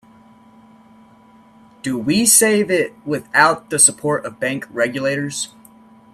Do 1.83 1.95
we 1.95 2.25
save 2.25 2.71
it 2.71 2.95
without 3.05 3.69
the 3.69 3.77
support 3.77 4.25
of 4.25 4.39
bank 4.39 4.65
regulators? 4.71 5.49